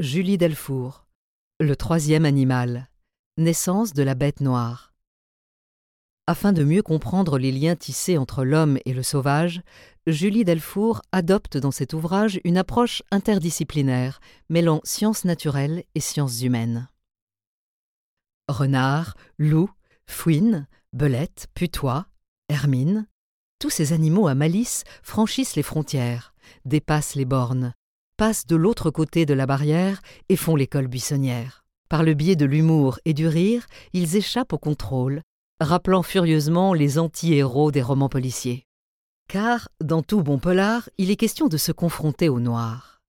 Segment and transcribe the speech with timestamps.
[0.00, 1.06] Julie Delfour.
[1.58, 2.88] Le troisième animal.
[3.36, 4.94] Naissance de la bête noire.
[6.26, 9.60] Afin de mieux comprendre les liens tissés entre l'homme et le sauvage,
[10.06, 16.88] Julie Delfour adopte dans cet ouvrage une approche interdisciplinaire, mêlant sciences naturelles et sciences humaines.
[18.48, 19.70] Renard, loup,
[20.06, 22.06] fouine, belette, putois,
[22.48, 23.06] hermine,
[23.58, 26.32] tous ces animaux à malice franchissent les frontières,
[26.64, 27.74] dépassent les bornes,
[28.20, 31.64] passent de l'autre côté de la barrière et font l'école buissonnière.
[31.88, 35.22] Par le biais de l'humour et du rire, ils échappent au contrôle,
[35.58, 38.66] rappelant furieusement les anti-héros des romans policiers.
[39.26, 43.00] Car, dans tout bon polar, il est question de se confronter au noir.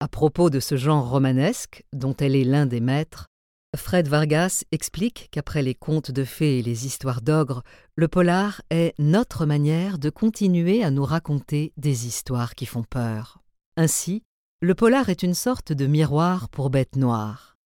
[0.00, 3.28] À propos de ce genre romanesque, dont elle est l'un des maîtres,
[3.74, 7.62] Fred Vargas explique qu'après les contes de fées et les histoires d'ogres,
[7.94, 13.40] le polar est notre manière de continuer à nous raconter des histoires qui font peur.
[13.78, 14.22] Ainsi,
[14.62, 17.58] le polar est une sorte de miroir pour bêtes noires.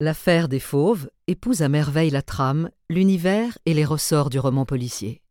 [0.00, 5.22] L'affaire des fauves épouse à merveille la trame, l'univers et les ressorts du roman policier.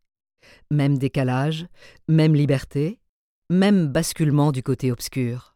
[0.72, 1.66] Même décalage,
[2.08, 2.98] même liberté,
[3.50, 5.54] même basculement du côté obscur.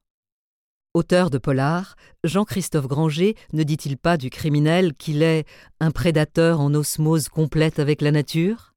[0.95, 5.47] Auteur de polar, Jean-Christophe Granger ne dit-il pas du criminel qu'il est
[5.81, 8.75] un prédateur en osmose complète avec la nature?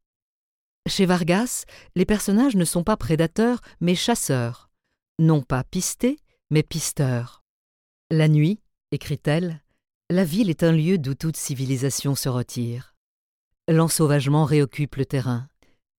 [0.88, 4.71] Chez Vargas, les personnages ne sont pas prédateurs mais chasseurs,
[5.19, 6.17] non pas pistés
[6.50, 7.44] mais pisteurs.
[8.09, 9.62] La nuit, écrit-elle,
[10.09, 12.95] la ville est un lieu d'où toute civilisation se retire.
[13.67, 15.50] L'ensauvagement réoccupe le terrain.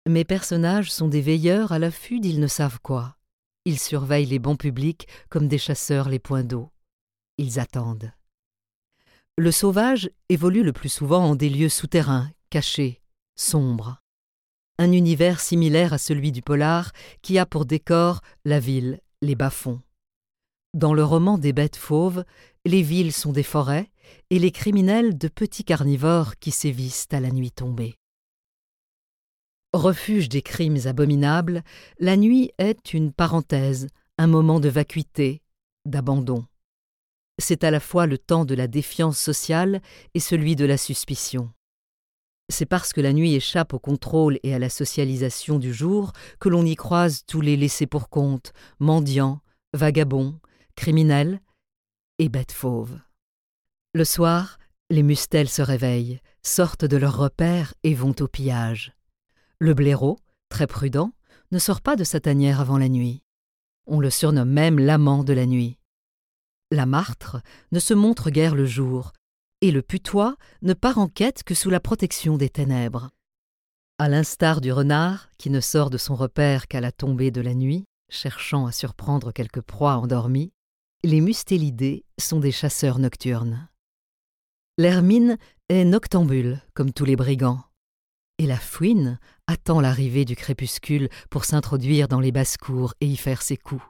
[0.08, 3.18] Mes personnages sont des veilleurs à l'affût d'ils ne savent quoi.
[3.66, 6.72] Ils surveillent les bancs publics comme des chasseurs les points d'eau.
[7.38, 8.14] Ils attendent.
[9.36, 13.02] Le sauvage évolue le plus souvent en des lieux souterrains, cachés,
[13.36, 14.02] sombres.
[14.80, 19.82] Un univers similaire à celui du polar qui a pour décor la ville, les bas-fonds.
[20.74, 22.24] Dans le roman des bêtes fauves,
[22.66, 23.90] les villes sont des forêts
[24.30, 27.96] et les criminels de petits carnivores qui sévissent à la nuit tombée.
[29.74, 31.64] Refuge des crimes abominables,
[32.00, 35.42] la nuit est une parenthèse, un moment de vacuité,
[35.86, 36.46] d'abandon.
[37.40, 39.82] C'est à la fois le temps de la défiance sociale
[40.14, 41.52] et celui de la suspicion.
[42.50, 46.50] C'est parce que la nuit échappe au contrôle et à la socialisation du jour que
[46.50, 49.42] l'on y croise tous les laissés pour compte, mendiants,
[49.74, 50.40] vagabonds,
[50.78, 51.42] criminels
[52.20, 52.98] et bêtes fauves.
[53.94, 54.58] Le soir,
[54.90, 58.94] les mustelles se réveillent, sortent de leur repère et vont au pillage.
[59.60, 60.18] Le blaireau,
[60.48, 61.12] très prudent,
[61.52, 63.24] ne sort pas de sa tanière avant la nuit.
[63.88, 65.78] On le surnomme même l'amant de la nuit.
[66.72, 69.14] La martre ne se montre guère le jour,
[69.62, 73.10] et le putois ne part en quête que sous la protection des ténèbres.
[73.98, 77.56] À l'instar du renard, qui ne sort de son repère qu'à la tombée de la
[77.56, 80.52] nuit, cherchant à surprendre quelque proie endormie,
[81.04, 83.70] les mustélidés sont des chasseurs nocturnes.
[84.78, 85.38] L'hermine
[85.70, 87.64] est noctambule, comme tous les brigands
[88.38, 93.42] et la fouine attend l'arrivée du crépuscule pour s'introduire dans les basses-cours et y faire
[93.42, 93.84] ses coups.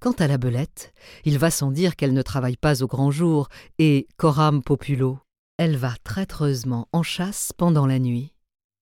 [0.00, 0.92] Quant à la belette,
[1.24, 5.18] il va sans dire qu'elle ne travaille pas au grand jour, et coram populo,
[5.56, 8.34] elle va traîtreusement en chasse pendant la nuit,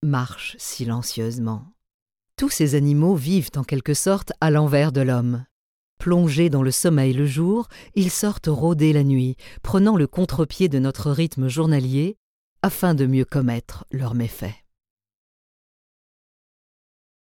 [0.02, 1.64] marche silencieusement.
[2.36, 5.44] Tous ces animaux vivent en quelque sorte à l'envers de l'homme.
[6.00, 10.78] Plongés dans le sommeil le jour, ils sortent rôder la nuit, prenant le contre-pied de
[10.78, 12.16] notre rythme journalier,
[12.62, 14.55] afin de mieux commettre leurs méfaits.